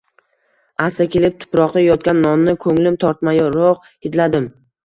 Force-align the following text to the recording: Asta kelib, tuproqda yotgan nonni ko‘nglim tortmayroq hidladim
Asta 0.85 1.05
kelib, 1.15 1.35
tuproqda 1.43 1.83
yotgan 1.85 2.23
nonni 2.29 2.57
ko‘nglim 2.65 2.99
tortmayroq 3.07 3.87
hidladim 4.09 4.53